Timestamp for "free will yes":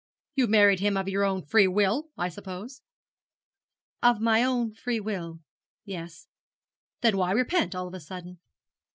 4.73-6.27